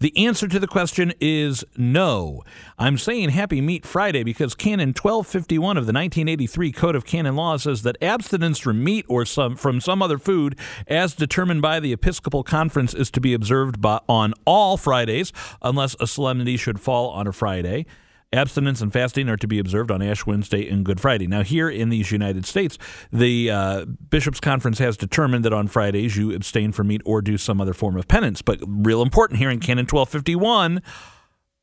The 0.00 0.26
answer 0.26 0.48
to 0.48 0.58
the 0.58 0.66
question 0.66 1.12
is 1.20 1.64
no. 1.76 2.42
I'm 2.78 2.98
saying 2.98 3.30
Happy 3.30 3.60
Meat 3.60 3.86
Friday 3.86 4.22
because 4.22 4.54
Canon 4.54 4.90
1251 4.90 5.76
of 5.76 5.86
the 5.86 5.92
1983 5.92 6.72
Code 6.72 6.96
of 6.96 7.04
Canon 7.04 7.36
Law 7.36 7.56
says 7.56 7.82
that 7.82 7.96
abstinence 8.02 8.58
from 8.58 8.82
meat 8.82 9.06
or 9.08 9.24
some 9.24 9.56
from 9.56 9.80
some 9.80 10.02
other 10.02 10.18
food, 10.18 10.58
as 10.86 11.14
determined 11.14 11.62
by 11.62 11.80
the 11.80 11.92
Episcopal 11.92 12.42
Conference, 12.42 12.94
is 12.94 13.10
to 13.12 13.20
be 13.20 13.34
observed 13.34 13.80
by, 13.80 14.00
on 14.08 14.34
all 14.44 14.76
Fridays, 14.76 15.32
unless 15.62 15.96
a 16.00 16.06
solemnity 16.06 16.56
should 16.56 16.80
fall 16.80 17.10
on 17.10 17.26
a 17.26 17.32
Friday. 17.32 17.86
Abstinence 18.34 18.80
and 18.80 18.92
fasting 18.92 19.28
are 19.28 19.36
to 19.36 19.46
be 19.46 19.58
observed 19.58 19.90
on 19.90 20.02
Ash 20.02 20.26
Wednesday 20.26 20.68
and 20.68 20.84
Good 20.84 21.00
Friday. 21.00 21.26
Now, 21.26 21.42
here 21.42 21.68
in 21.68 21.88
these 21.88 22.10
United 22.10 22.44
States, 22.44 22.76
the 23.12 23.50
uh, 23.50 23.84
Bishops' 23.84 24.40
Conference 24.40 24.78
has 24.78 24.96
determined 24.96 25.44
that 25.44 25.52
on 25.52 25.68
Fridays 25.68 26.16
you 26.16 26.34
abstain 26.34 26.72
from 26.72 26.88
meat 26.88 27.02
or 27.04 27.22
do 27.22 27.38
some 27.38 27.60
other 27.60 27.72
form 27.72 27.96
of 27.96 28.08
penance. 28.08 28.42
But 28.42 28.60
real 28.66 29.02
important 29.02 29.38
here 29.38 29.50
in 29.50 29.60
Canon 29.60 29.86
1251 29.86 30.82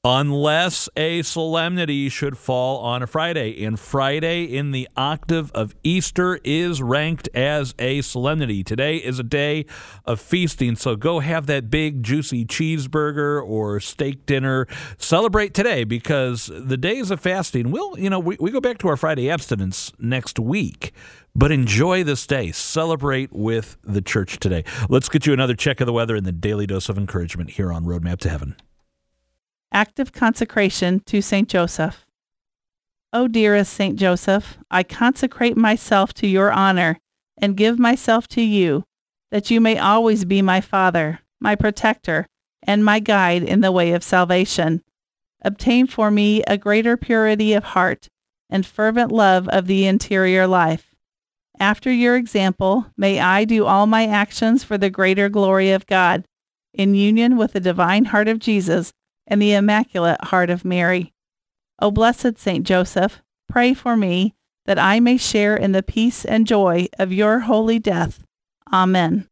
unless 0.04 0.90
a 0.98 1.22
solemnity 1.22 2.10
should 2.10 2.36
fall 2.38 2.80
on 2.80 3.04
a 3.04 3.08
Friday. 3.08 3.64
And 3.64 3.80
Friday 3.80 4.44
in 4.44 4.72
the 4.72 4.90
octave 4.98 5.52
of 5.52 5.76
Easter 5.84 6.40
is 6.44 6.82
ranked 6.82 7.30
as 7.36 7.76
a 7.78 8.02
solemnity. 8.02 8.64
Today 8.64 8.98
is 8.98 9.20
a 9.20 9.24
day 9.24 9.66
of 10.06 10.20
feasting, 10.20 10.76
so 10.76 10.96
go 10.96 11.20
have 11.20 11.46
that 11.46 11.70
big 11.70 12.02
juicy 12.02 12.46
cheeseburger 12.46 13.46
or 13.46 13.80
steak 13.80 14.26
dinner. 14.26 14.68
Celebrate 14.98 15.54
today 15.54 15.84
because 15.84 16.50
the 16.52 16.78
days 16.78 17.12
of 17.12 17.20
fasting, 17.20 17.70
will 17.70 17.98
you 18.00 18.10
know, 18.10 18.20
we, 18.20 18.38
we 18.40 18.50
go 18.50 18.62
back 18.62 18.80
to 18.80 18.88
our 18.88 18.98
Friday 18.98 19.30
abstinence 19.30 19.94
next 20.00 20.40
week. 20.40 20.94
But 21.34 21.52
enjoy 21.52 22.04
this 22.04 22.28
day. 22.28 22.52
Celebrate 22.52 23.32
with 23.32 23.78
the 23.84 24.02
church 24.02 24.38
today. 24.40 24.66
Let's 24.90 25.08
get 25.08 25.26
you 25.26 25.32
another 25.32 25.56
check 25.56 25.80
of 25.80 25.86
the 25.86 25.94
weather 25.94 26.18
and 26.18 26.26
the 26.26 26.34
daily 26.34 26.68
dose 26.68 26.90
of 26.90 26.98
encouragement 26.98 27.52
here 27.52 27.72
on 27.72 27.86
Roadmap 27.86 28.20
to 28.22 28.30
Heaven. 28.30 28.58
Active 29.74 30.12
consecration 30.12 31.00
to 31.06 31.22
Saint 31.22 31.48
Joseph. 31.48 32.06
O 33.14 33.30
dearest 33.30 33.72
Saint 33.72 33.98
Joseph, 33.98 34.58
I 34.70 34.84
consecrate 34.84 35.56
myself 35.56 36.14
to 36.16 36.28
your 36.28 36.52
honor 36.52 37.00
and 37.38 37.56
give 37.56 37.80
myself 37.80 38.28
to 38.30 38.42
you, 38.42 38.84
that 39.32 39.50
you 39.50 39.62
may 39.62 39.78
always 39.78 40.26
be 40.26 40.42
my 40.42 40.60
Father, 40.60 41.22
my 41.40 41.56
protector, 41.56 42.28
and 42.62 42.84
my 42.84 43.00
guide 43.00 43.44
in 43.44 43.62
the 43.62 43.72
way 43.72 43.94
of 43.94 44.04
salvation. 44.04 44.84
Obtain 45.42 45.88
for 45.88 46.12
me 46.12 46.44
a 46.44 46.58
greater 46.58 46.98
purity 46.98 47.54
of 47.54 47.64
heart 47.64 48.10
and 48.50 48.66
fervent 48.66 49.10
love 49.10 49.48
of 49.48 49.68
the 49.68 49.88
interior 49.88 50.48
life. 50.48 50.94
After 51.62 51.90
your 51.90 52.18
example, 52.18 52.88
may 52.98 53.22
I 53.22 53.46
do 53.46 53.66
all 53.66 53.88
my 53.88 54.06
actions 54.06 54.66
for 54.66 54.78
the 54.78 54.90
greater 54.90 55.30
glory 55.30 55.72
of 55.72 55.88
God, 55.88 56.26
in 56.74 56.94
union 56.94 57.38
with 57.38 57.54
the 57.54 57.62
divine 57.62 58.06
heart 58.06 58.28
of 58.28 58.38
Jesus 58.38 58.92
and 59.28 59.42
the 59.42 59.54
Immaculate 59.54 60.24
Heart 60.26 60.50
of 60.50 60.66
Mary. 60.66 61.14
O 61.80 61.92
blessed 61.92 62.38
Saint 62.38 62.66
Joseph, 62.66 63.22
pray 63.50 63.74
for 63.74 63.98
me 63.98 64.36
that 64.66 64.78
I 64.78 65.00
may 65.00 65.18
share 65.18 65.56
in 65.56 65.72
the 65.72 65.84
peace 65.84 66.26
and 66.26 66.46
joy 66.46 66.88
of 67.00 67.12
your 67.12 67.40
holy 67.40 67.80
death. 67.80 68.24
Amen. 68.72 69.28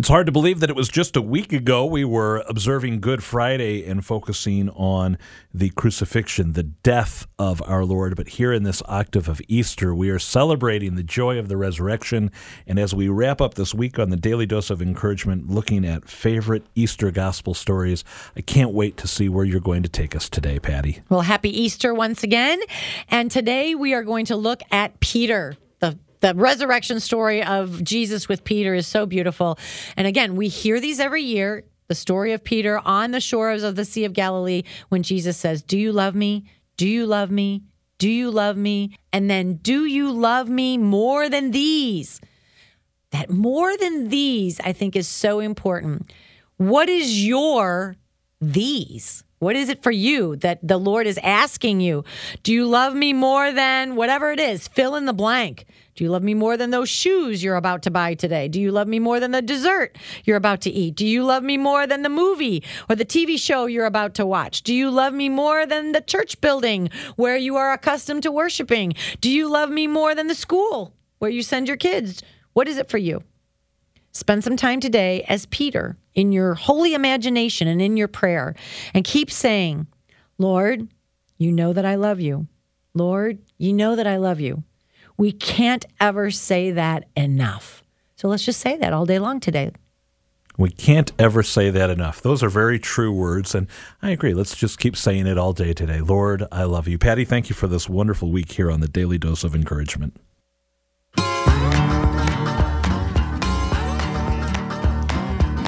It's 0.00 0.08
hard 0.08 0.24
to 0.24 0.32
believe 0.32 0.60
that 0.60 0.70
it 0.70 0.76
was 0.76 0.88
just 0.88 1.14
a 1.14 1.20
week 1.20 1.52
ago 1.52 1.84
we 1.84 2.06
were 2.06 2.42
observing 2.48 3.00
Good 3.00 3.22
Friday 3.22 3.84
and 3.84 4.02
focusing 4.02 4.70
on 4.70 5.18
the 5.52 5.68
crucifixion, 5.68 6.54
the 6.54 6.62
death 6.62 7.26
of 7.38 7.60
our 7.66 7.84
Lord. 7.84 8.16
But 8.16 8.28
here 8.28 8.50
in 8.50 8.62
this 8.62 8.82
octave 8.86 9.28
of 9.28 9.42
Easter, 9.46 9.94
we 9.94 10.08
are 10.08 10.18
celebrating 10.18 10.94
the 10.94 11.02
joy 11.02 11.38
of 11.38 11.48
the 11.48 11.58
resurrection. 11.58 12.32
And 12.66 12.78
as 12.78 12.94
we 12.94 13.10
wrap 13.10 13.42
up 13.42 13.56
this 13.56 13.74
week 13.74 13.98
on 13.98 14.08
the 14.08 14.16
Daily 14.16 14.46
Dose 14.46 14.70
of 14.70 14.80
Encouragement, 14.80 15.50
looking 15.50 15.84
at 15.84 16.08
favorite 16.08 16.64
Easter 16.74 17.10
gospel 17.10 17.52
stories, 17.52 18.02
I 18.34 18.40
can't 18.40 18.72
wait 18.72 18.96
to 18.96 19.06
see 19.06 19.28
where 19.28 19.44
you're 19.44 19.60
going 19.60 19.82
to 19.82 19.90
take 19.90 20.16
us 20.16 20.30
today, 20.30 20.58
Patty. 20.58 21.02
Well, 21.10 21.20
happy 21.20 21.50
Easter 21.50 21.92
once 21.92 22.22
again. 22.22 22.58
And 23.10 23.30
today 23.30 23.74
we 23.74 23.92
are 23.92 24.02
going 24.02 24.24
to 24.24 24.36
look 24.36 24.62
at 24.70 24.98
Peter, 25.00 25.58
the 26.20 26.34
resurrection 26.34 27.00
story 27.00 27.42
of 27.42 27.82
Jesus 27.82 28.28
with 28.28 28.44
Peter 28.44 28.74
is 28.74 28.86
so 28.86 29.06
beautiful. 29.06 29.58
And 29.96 30.06
again, 30.06 30.36
we 30.36 30.48
hear 30.48 30.80
these 30.80 31.00
every 31.00 31.22
year. 31.22 31.64
The 31.88 31.94
story 31.94 32.32
of 32.32 32.44
Peter 32.44 32.78
on 32.78 33.10
the 33.10 33.20
shores 33.20 33.64
of 33.64 33.74
the 33.74 33.84
Sea 33.84 34.04
of 34.04 34.12
Galilee 34.12 34.62
when 34.90 35.02
Jesus 35.02 35.36
says, 35.36 35.62
Do 35.62 35.76
you 35.76 35.92
love 35.92 36.14
me? 36.14 36.44
Do 36.76 36.86
you 36.86 37.04
love 37.04 37.30
me? 37.30 37.64
Do 37.98 38.08
you 38.08 38.30
love 38.30 38.56
me? 38.56 38.96
And 39.12 39.28
then, 39.28 39.54
Do 39.54 39.84
you 39.84 40.12
love 40.12 40.48
me 40.48 40.78
more 40.78 41.28
than 41.28 41.50
these? 41.50 42.20
That 43.10 43.28
more 43.28 43.76
than 43.76 44.08
these, 44.08 44.60
I 44.60 44.72
think, 44.72 44.94
is 44.94 45.08
so 45.08 45.40
important. 45.40 46.12
What 46.58 46.88
is 46.88 47.26
your 47.26 47.96
these? 48.40 49.24
What 49.40 49.56
is 49.56 49.70
it 49.70 49.82
for 49.82 49.90
you 49.90 50.36
that 50.36 50.60
the 50.62 50.78
Lord 50.78 51.06
is 51.06 51.18
asking 51.22 51.80
you? 51.80 52.04
Do 52.42 52.52
you 52.52 52.66
love 52.66 52.94
me 52.94 53.12
more 53.12 53.50
than 53.52 53.96
whatever 53.96 54.30
it 54.30 54.38
is? 54.38 54.68
Fill 54.68 54.96
in 54.96 55.06
the 55.06 55.14
blank. 55.14 55.64
Do 56.00 56.04
you 56.04 56.10
love 56.10 56.22
me 56.22 56.32
more 56.32 56.56
than 56.56 56.70
those 56.70 56.88
shoes 56.88 57.44
you're 57.44 57.56
about 57.56 57.82
to 57.82 57.90
buy 57.90 58.14
today? 58.14 58.48
Do 58.48 58.58
you 58.58 58.72
love 58.72 58.88
me 58.88 58.98
more 58.98 59.20
than 59.20 59.32
the 59.32 59.42
dessert 59.42 59.98
you're 60.24 60.38
about 60.38 60.62
to 60.62 60.70
eat? 60.70 60.94
Do 60.94 61.06
you 61.06 61.22
love 61.24 61.42
me 61.42 61.58
more 61.58 61.86
than 61.86 62.00
the 62.00 62.08
movie 62.08 62.64
or 62.88 62.96
the 62.96 63.04
TV 63.04 63.38
show 63.38 63.66
you're 63.66 63.84
about 63.84 64.14
to 64.14 64.24
watch? 64.24 64.62
Do 64.62 64.72
you 64.72 64.90
love 64.90 65.12
me 65.12 65.28
more 65.28 65.66
than 65.66 65.92
the 65.92 66.00
church 66.00 66.40
building 66.40 66.88
where 67.16 67.36
you 67.36 67.56
are 67.56 67.74
accustomed 67.74 68.22
to 68.22 68.32
worshiping? 68.32 68.94
Do 69.20 69.30
you 69.30 69.46
love 69.50 69.68
me 69.68 69.86
more 69.86 70.14
than 70.14 70.26
the 70.26 70.34
school 70.34 70.94
where 71.18 71.30
you 71.30 71.42
send 71.42 71.68
your 71.68 71.76
kids? 71.76 72.22
What 72.54 72.66
is 72.66 72.78
it 72.78 72.88
for 72.88 72.96
you? 72.96 73.22
Spend 74.12 74.42
some 74.42 74.56
time 74.56 74.80
today 74.80 75.26
as 75.28 75.44
Peter 75.44 75.98
in 76.14 76.32
your 76.32 76.54
holy 76.54 76.94
imagination 76.94 77.68
and 77.68 77.82
in 77.82 77.98
your 77.98 78.08
prayer 78.08 78.54
and 78.94 79.04
keep 79.04 79.30
saying, 79.30 79.86
Lord, 80.38 80.88
you 81.36 81.52
know 81.52 81.74
that 81.74 81.84
I 81.84 81.96
love 81.96 82.20
you. 82.20 82.46
Lord, 82.94 83.40
you 83.58 83.74
know 83.74 83.96
that 83.96 84.06
I 84.06 84.16
love 84.16 84.40
you. 84.40 84.64
We 85.20 85.32
can't 85.32 85.84
ever 86.00 86.30
say 86.30 86.70
that 86.70 87.06
enough. 87.14 87.84
So 88.16 88.26
let's 88.26 88.42
just 88.42 88.58
say 88.58 88.78
that 88.78 88.94
all 88.94 89.04
day 89.04 89.18
long 89.18 89.38
today. 89.38 89.70
We 90.56 90.70
can't 90.70 91.12
ever 91.18 91.42
say 91.42 91.68
that 91.68 91.90
enough. 91.90 92.22
Those 92.22 92.42
are 92.42 92.48
very 92.48 92.78
true 92.78 93.12
words, 93.12 93.54
and 93.54 93.66
I 94.00 94.12
agree. 94.12 94.32
Let's 94.32 94.56
just 94.56 94.78
keep 94.78 94.96
saying 94.96 95.26
it 95.26 95.36
all 95.36 95.52
day 95.52 95.74
today. 95.74 96.00
Lord, 96.00 96.44
I 96.50 96.64
love 96.64 96.88
you. 96.88 96.96
Patty, 96.96 97.26
thank 97.26 97.50
you 97.50 97.54
for 97.54 97.66
this 97.66 97.86
wonderful 97.86 98.30
week 98.30 98.52
here 98.52 98.70
on 98.70 98.80
the 98.80 98.88
Daily 98.88 99.18
Dose 99.18 99.44
of 99.44 99.54
Encouragement. 99.54 100.18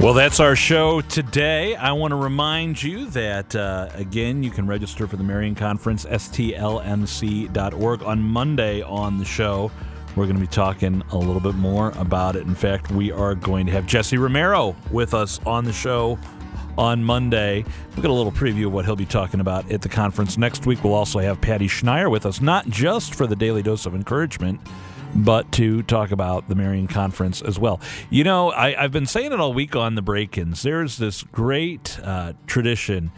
Well, 0.02 0.14
that's 0.14 0.40
our 0.40 0.56
show 0.56 1.00
today. 1.00 1.76
I 1.76 1.92
want 1.92 2.10
to 2.10 2.16
remind 2.16 2.82
you 2.82 3.06
that, 3.10 3.54
uh, 3.54 3.88
again, 3.94 4.42
you 4.42 4.50
can 4.50 4.66
register 4.66 5.06
for 5.06 5.14
the 5.14 5.22
Marian 5.22 5.54
Conference, 5.54 6.04
stlmc.org. 6.04 8.02
On 8.02 8.20
Monday 8.20 8.82
on 8.82 9.18
the 9.18 9.24
show, 9.24 9.70
we're 10.16 10.24
going 10.24 10.34
to 10.34 10.40
be 10.40 10.48
talking 10.48 11.04
a 11.12 11.16
little 11.16 11.38
bit 11.38 11.54
more 11.54 11.92
about 11.98 12.34
it. 12.34 12.48
In 12.48 12.56
fact, 12.56 12.90
we 12.90 13.12
are 13.12 13.36
going 13.36 13.64
to 13.66 13.70
have 13.70 13.86
Jesse 13.86 14.18
Romero 14.18 14.74
with 14.90 15.14
us 15.14 15.38
on 15.46 15.64
the 15.64 15.72
show 15.72 16.18
on 16.76 17.04
Monday. 17.04 17.64
We'll 17.90 18.02
get 18.02 18.10
a 18.10 18.12
little 18.12 18.32
preview 18.32 18.66
of 18.66 18.72
what 18.72 18.84
he'll 18.84 18.96
be 18.96 19.06
talking 19.06 19.38
about 19.38 19.70
at 19.70 19.82
the 19.82 19.88
conference. 19.88 20.36
Next 20.36 20.66
week, 20.66 20.82
we'll 20.82 20.94
also 20.94 21.20
have 21.20 21.40
Patty 21.40 21.68
Schneier 21.68 22.10
with 22.10 22.26
us, 22.26 22.40
not 22.40 22.66
just 22.66 23.14
for 23.14 23.28
the 23.28 23.36
Daily 23.36 23.62
Dose 23.62 23.86
of 23.86 23.94
Encouragement 23.94 24.60
but 25.14 25.50
to 25.52 25.82
talk 25.82 26.10
about 26.10 26.48
the 26.48 26.54
Marian 26.54 26.88
Conference 26.88 27.42
as 27.42 27.58
well. 27.58 27.80
You 28.10 28.24
know, 28.24 28.50
I, 28.50 28.72
have 28.80 28.92
been 28.92 29.06
saying 29.06 29.32
it 29.32 29.40
all 29.40 29.52
week 29.52 29.76
on 29.76 29.94
the 29.94 30.02
break 30.02 30.38
ins. 30.38 30.62
There's 30.62 30.98
this 30.98 31.22
great 31.22 31.98
uh, 32.02 32.32
tradition 32.46 33.12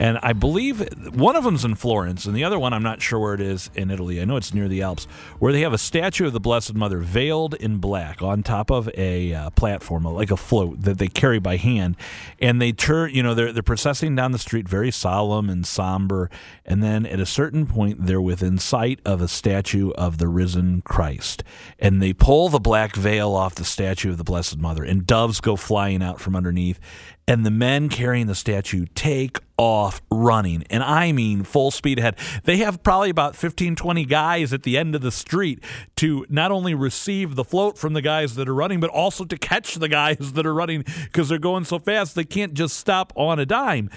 and 0.00 0.18
I 0.22 0.32
believe 0.32 0.80
one 1.14 1.36
of 1.36 1.44
them's 1.44 1.62
in 1.62 1.74
Florence, 1.74 2.24
and 2.24 2.34
the 2.34 2.42
other 2.42 2.58
one 2.58 2.72
I'm 2.72 2.82
not 2.82 3.02
sure 3.02 3.18
where 3.18 3.34
it 3.34 3.40
is 3.40 3.70
in 3.74 3.90
Italy. 3.90 4.18
I 4.18 4.24
know 4.24 4.36
it's 4.38 4.54
near 4.54 4.66
the 4.66 4.80
Alps, 4.80 5.04
where 5.38 5.52
they 5.52 5.60
have 5.60 5.74
a 5.74 5.78
statue 5.78 6.26
of 6.26 6.32
the 6.32 6.40
Blessed 6.40 6.72
Mother 6.72 7.00
veiled 7.00 7.52
in 7.52 7.76
black 7.76 8.22
on 8.22 8.42
top 8.42 8.70
of 8.70 8.88
a 8.96 9.34
uh, 9.34 9.50
platform, 9.50 10.04
like 10.04 10.30
a 10.30 10.38
float 10.38 10.80
that 10.80 10.96
they 10.96 11.08
carry 11.08 11.38
by 11.38 11.56
hand, 11.56 11.98
and 12.40 12.62
they 12.62 12.72
turn. 12.72 13.14
You 13.14 13.22
know, 13.22 13.34
they're 13.34 13.52
they're 13.52 13.62
processing 13.62 14.16
down 14.16 14.32
the 14.32 14.38
street, 14.38 14.66
very 14.66 14.90
solemn 14.90 15.50
and 15.50 15.66
somber, 15.66 16.30
and 16.64 16.82
then 16.82 17.04
at 17.04 17.20
a 17.20 17.26
certain 17.26 17.66
point, 17.66 18.06
they're 18.06 18.22
within 18.22 18.56
sight 18.56 19.00
of 19.04 19.20
a 19.20 19.28
statue 19.28 19.90
of 19.90 20.16
the 20.16 20.28
risen 20.28 20.80
Christ, 20.80 21.44
and 21.78 22.00
they 22.00 22.14
pull 22.14 22.48
the 22.48 22.58
black 22.58 22.96
veil 22.96 23.34
off 23.34 23.54
the 23.54 23.66
statue 23.66 24.12
of 24.12 24.16
the 24.16 24.24
Blessed 24.24 24.56
Mother, 24.56 24.82
and 24.82 25.06
doves 25.06 25.42
go 25.42 25.56
flying 25.56 26.02
out 26.02 26.22
from 26.22 26.34
underneath, 26.34 26.80
and 27.28 27.44
the 27.44 27.50
men 27.50 27.90
carrying 27.90 28.28
the 28.28 28.34
statue 28.34 28.86
take 28.94 29.40
off 29.60 30.00
running. 30.10 30.64
And 30.70 30.82
I 30.82 31.12
mean 31.12 31.42
full 31.42 31.70
speed 31.70 31.98
ahead. 31.98 32.16
They 32.44 32.56
have 32.56 32.82
probably 32.82 33.10
about 33.10 33.36
15, 33.36 33.76
20 33.76 34.06
guys 34.06 34.54
at 34.54 34.62
the 34.62 34.78
end 34.78 34.94
of 34.94 35.02
the 35.02 35.10
street 35.12 35.62
to 35.96 36.24
not 36.30 36.50
only 36.50 36.72
receive 36.72 37.34
the 37.34 37.44
float 37.44 37.76
from 37.76 37.92
the 37.92 38.00
guys 38.00 38.36
that 38.36 38.48
are 38.48 38.54
running, 38.54 38.80
but 38.80 38.88
also 38.88 39.26
to 39.26 39.36
catch 39.36 39.74
the 39.74 39.86
guys 39.86 40.16
that 40.32 40.46
are 40.46 40.54
running 40.54 40.86
because 41.04 41.28
they're 41.28 41.38
going 41.38 41.64
so 41.64 41.78
fast 41.78 42.14
they 42.14 42.24
can't 42.24 42.54
just 42.54 42.78
stop 42.78 43.12
on 43.14 43.38
a 43.38 43.44
dime. 43.44 43.90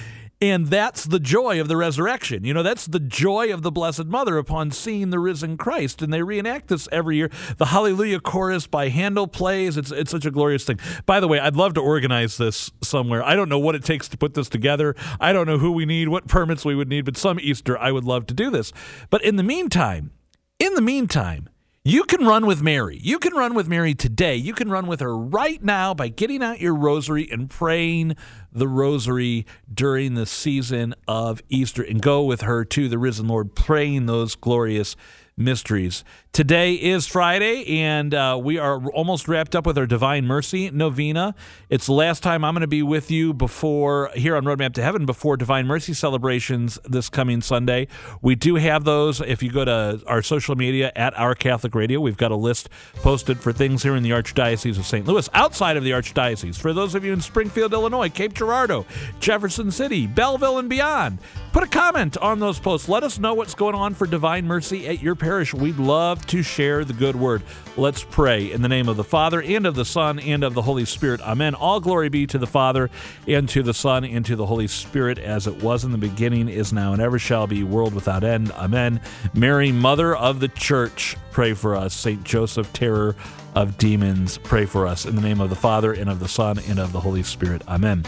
And 0.43 0.67
that's 0.67 1.05
the 1.05 1.21
joy 1.21 1.61
of 1.61 1.69
the 1.69 1.77
resurrection. 1.77 2.43
You 2.43 2.53
know, 2.53 2.63
that's 2.63 2.85
the 2.85 2.99
joy 2.99 3.53
of 3.53 3.61
the 3.61 3.71
Blessed 3.71 4.07
Mother 4.07 4.37
upon 4.37 4.71
seeing 4.71 5.09
the 5.09 5.17
risen 5.17 5.55
Christ. 5.55 6.01
And 6.01 6.13
they 6.13 6.21
reenact 6.21 6.67
this 6.67 6.89
every 6.91 7.15
year. 7.15 7.31
The 7.55 7.67
Hallelujah 7.67 8.19
Chorus 8.19 8.67
by 8.67 8.89
Handel 8.89 9.25
plays. 9.25 9.77
It's, 9.77 9.89
it's 9.89 10.11
such 10.11 10.25
a 10.25 10.31
glorious 10.31 10.65
thing. 10.65 10.81
By 11.05 11.21
the 11.21 11.29
way, 11.29 11.39
I'd 11.39 11.55
love 11.55 11.75
to 11.75 11.79
organize 11.79 12.35
this 12.35 12.71
somewhere. 12.81 13.23
I 13.23 13.37
don't 13.37 13.47
know 13.47 13.57
what 13.57 13.73
it 13.73 13.85
takes 13.85 14.09
to 14.09 14.17
put 14.17 14.33
this 14.33 14.49
together. 14.49 14.97
I 15.17 15.31
don't 15.31 15.47
know 15.47 15.59
who 15.59 15.71
we 15.71 15.85
need, 15.85 16.09
what 16.09 16.27
permits 16.27 16.65
we 16.65 16.75
would 16.75 16.89
need, 16.89 17.05
but 17.05 17.15
some 17.15 17.39
Easter 17.39 17.77
I 17.77 17.93
would 17.93 18.03
love 18.03 18.27
to 18.27 18.33
do 18.33 18.51
this. 18.51 18.73
But 19.09 19.23
in 19.23 19.37
the 19.37 19.43
meantime, 19.43 20.11
in 20.59 20.73
the 20.73 20.81
meantime, 20.81 21.47
you 21.85 22.05
can 22.05 22.25
run 22.25 22.45
with 22.45 22.61
Mary. 22.61 22.97
You 23.01 23.19
can 23.19 23.33
run 23.33 23.53
with 23.53 23.67
Mary 23.67 23.93
today. 23.93 24.37
You 24.37 24.53
can 24.53 24.69
run 24.69 24.87
with 24.87 25.01
her 25.01 25.17
right 25.17 25.61
now 25.61 25.93
by 25.93 26.07
getting 26.07 26.41
out 26.41 26.61
your 26.61 26.73
rosary 26.73 27.27
and 27.29 27.49
praying 27.49 28.15
the 28.53 28.69
rosary 28.69 29.45
during 29.71 30.13
the 30.13 30.25
season 30.25 30.95
of 31.09 31.41
Easter 31.49 31.83
and 31.83 32.01
go 32.01 32.23
with 32.23 32.41
her 32.41 32.63
to 32.63 32.87
the 32.87 32.97
risen 32.97 33.27
Lord, 33.27 33.53
praying 33.53 34.05
those 34.05 34.35
glorious 34.35 34.95
mysteries. 35.35 36.05
Today 36.33 36.73
is 36.73 37.05
Friday, 37.05 37.79
and 37.83 38.11
uh, 38.11 38.39
we 38.41 38.57
are 38.57 38.83
almost 38.87 39.27
wrapped 39.27 39.55
up 39.55 39.67
with 39.67 39.77
our 39.77 39.85
Divine 39.85 40.25
Mercy 40.25 40.71
novena. 40.71 41.35
It's 41.69 41.85
the 41.85 41.93
last 41.93 42.23
time 42.23 42.43
I'm 42.43 42.55
going 42.55 42.61
to 42.61 42.67
be 42.67 42.81
with 42.81 43.11
you 43.11 43.35
before 43.35 44.09
here 44.15 44.35
on 44.35 44.43
Roadmap 44.43 44.73
to 44.73 44.81
Heaven 44.81 45.05
before 45.05 45.37
Divine 45.37 45.67
Mercy 45.67 45.93
celebrations 45.93 46.79
this 46.85 47.07
coming 47.07 47.43
Sunday. 47.43 47.87
We 48.23 48.33
do 48.33 48.55
have 48.55 48.83
those. 48.83 49.21
If 49.21 49.43
you 49.43 49.51
go 49.51 49.63
to 49.63 50.01
our 50.07 50.23
social 50.23 50.55
media 50.55 50.91
at 50.95 51.15
Our 51.19 51.35
Catholic 51.35 51.75
Radio, 51.75 51.99
we've 51.99 52.17
got 52.17 52.31
a 52.31 52.35
list 52.35 52.67
posted 52.95 53.39
for 53.39 53.53
things 53.53 53.83
here 53.83 53.95
in 53.95 54.01
the 54.01 54.09
Archdiocese 54.09 54.79
of 54.79 54.87
St. 54.87 55.05
Louis, 55.05 55.29
outside 55.35 55.77
of 55.77 55.83
the 55.83 55.91
Archdiocese. 55.91 56.59
For 56.59 56.73
those 56.73 56.95
of 56.95 57.05
you 57.05 57.13
in 57.13 57.21
Springfield, 57.21 57.73
Illinois, 57.73 58.09
Cape 58.09 58.33
Girardeau, 58.33 58.87
Jefferson 59.19 59.69
City, 59.69 60.07
Belleville, 60.07 60.57
and 60.57 60.67
beyond, 60.67 61.19
put 61.51 61.61
a 61.61 61.67
comment 61.67 62.17
on 62.17 62.39
those 62.39 62.59
posts. 62.59 62.89
Let 62.89 63.03
us 63.03 63.19
know 63.19 63.35
what's 63.35 63.53
going 63.53 63.75
on 63.75 63.93
for 63.93 64.07
Divine 64.07 64.47
Mercy 64.47 64.87
at 64.87 64.99
your 64.99 65.13
parish. 65.13 65.53
We'd 65.53 65.77
love 65.77 66.22
to 66.27 66.43
share 66.43 66.83
the 66.85 66.93
good 66.93 67.15
word. 67.15 67.43
Let's 67.75 68.03
pray 68.03 68.51
in 68.51 68.61
the 68.61 68.69
name 68.69 68.87
of 68.87 68.97
the 68.97 69.03
Father, 69.03 69.41
and 69.41 69.65
of 69.65 69.75
the 69.75 69.85
Son, 69.85 70.19
and 70.19 70.43
of 70.43 70.53
the 70.53 70.61
Holy 70.61 70.85
Spirit. 70.85 71.21
Amen. 71.21 71.55
All 71.55 71.79
glory 71.79 72.09
be 72.09 72.27
to 72.27 72.37
the 72.37 72.47
Father, 72.47 72.89
and 73.27 73.49
to 73.49 73.63
the 73.63 73.73
Son, 73.73 74.03
and 74.03 74.25
to 74.25 74.35
the 74.35 74.45
Holy 74.45 74.67
Spirit, 74.67 75.17
as 75.17 75.47
it 75.47 75.63
was 75.63 75.83
in 75.83 75.91
the 75.91 75.97
beginning, 75.97 76.49
is 76.49 76.71
now, 76.71 76.93
and 76.93 77.01
ever 77.01 77.19
shall 77.19 77.47
be, 77.47 77.63
world 77.63 77.93
without 77.93 78.23
end. 78.23 78.51
Amen. 78.51 79.01
Mary, 79.33 79.71
Mother 79.71 80.15
of 80.15 80.39
the 80.39 80.49
Church, 80.49 81.17
pray 81.31 81.53
for 81.53 81.75
us. 81.75 81.93
Saint 81.93 82.23
Joseph, 82.23 82.71
terror 82.73 83.15
of 83.55 83.77
demons, 83.77 84.37
pray 84.39 84.65
for 84.65 84.87
us. 84.87 85.05
In 85.05 85.15
the 85.15 85.21
name 85.21 85.41
of 85.41 85.49
the 85.49 85.55
Father, 85.55 85.93
and 85.93 86.09
of 86.09 86.19
the 86.19 86.27
Son, 86.27 86.59
and 86.67 86.79
of 86.79 86.91
the 86.91 86.99
Holy 86.99 87.23
Spirit. 87.23 87.61
Amen. 87.67 88.05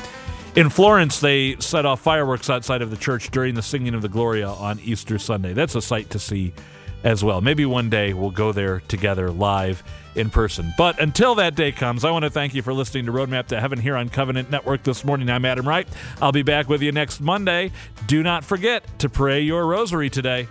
In 0.56 0.70
Florence, 0.70 1.20
they 1.20 1.58
set 1.60 1.86
off 1.86 2.00
fireworks 2.00 2.50
outside 2.50 2.82
of 2.82 2.90
the 2.90 2.96
church 2.96 3.30
during 3.30 3.56
the 3.56 3.62
singing 3.62 3.94
of 3.94 4.02
the 4.02 4.08
Gloria 4.08 4.48
on 4.48 4.80
Easter 4.80 5.20
Sunday. 5.20 5.52
That's 5.52 5.76
a 5.76 5.82
sight 5.82 6.12
to 6.12 6.20
see 6.20 6.54
as 7.06 7.24
well. 7.24 7.40
Maybe 7.40 7.66
one 7.66 7.90
day 7.90 8.14
we'll 8.14 8.32
go 8.32 8.52
there 8.52 8.82
together 8.82 9.32
live 9.32 9.84
in 10.16 10.30
person. 10.30 10.74
But 10.78 11.00
until 11.00 11.36
that 11.36 11.56
day 11.56 11.72
comes, 11.72 12.04
I 12.04 12.10
want 12.12 12.24
to 12.24 12.32
thank 12.32 12.56
you 12.56 12.64
for 12.64 12.74
listening 12.74 13.06
to 13.06 13.12
Roadmap 13.12 13.48
to 13.48 13.62
Heaven 13.62 13.80
here 13.80 13.96
on 13.96 14.10
Covenant 14.10 14.50
Network 14.50 14.84
this 14.84 15.06
morning. 15.06 15.30
I'm 15.30 15.46
Adam 15.46 15.68
Wright. 15.68 15.88
I'll 16.20 16.32
be 16.32 16.42
back 16.42 16.68
with 16.68 16.82
you 16.82 16.92
next 16.92 17.22
Monday. 17.22 17.72
Do 18.08 18.24
not 18.24 18.44
forget 18.44 18.84
to 19.00 19.08
pray 19.08 19.42
your 19.42 19.68
rosary 19.68 20.10
today. 20.10 20.48